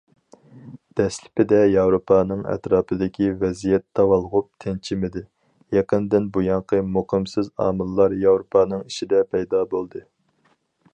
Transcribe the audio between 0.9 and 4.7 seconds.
دەسلىپىدە ياۋروپانىڭ ئەتراپىدىكى ۋەزىيەت داۋالغۇپ